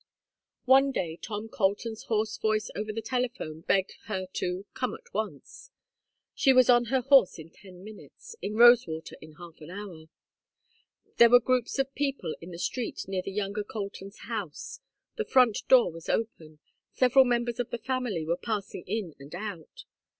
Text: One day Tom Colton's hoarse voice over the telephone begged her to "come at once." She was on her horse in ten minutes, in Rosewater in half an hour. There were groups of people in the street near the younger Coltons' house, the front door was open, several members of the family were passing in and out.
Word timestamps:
One 0.65 0.91
day 0.91 1.15
Tom 1.21 1.47
Colton's 1.47 2.05
hoarse 2.05 2.35
voice 2.39 2.71
over 2.75 2.91
the 2.91 3.03
telephone 3.03 3.61
begged 3.61 3.97
her 4.05 4.25
to 4.33 4.65
"come 4.73 4.95
at 4.95 5.13
once." 5.13 5.69
She 6.33 6.53
was 6.53 6.71
on 6.71 6.85
her 6.85 7.01
horse 7.01 7.37
in 7.37 7.51
ten 7.51 7.83
minutes, 7.83 8.35
in 8.41 8.55
Rosewater 8.55 9.15
in 9.21 9.33
half 9.33 9.61
an 9.61 9.69
hour. 9.69 10.05
There 11.17 11.29
were 11.29 11.39
groups 11.39 11.77
of 11.77 11.93
people 11.93 12.33
in 12.41 12.49
the 12.49 12.57
street 12.57 13.07
near 13.07 13.21
the 13.21 13.29
younger 13.31 13.63
Coltons' 13.63 14.21
house, 14.25 14.79
the 15.17 15.23
front 15.23 15.59
door 15.67 15.91
was 15.91 16.09
open, 16.09 16.57
several 16.91 17.23
members 17.23 17.59
of 17.59 17.69
the 17.69 17.77
family 17.77 18.25
were 18.25 18.37
passing 18.37 18.83
in 18.87 19.13
and 19.19 19.35
out. 19.35 19.85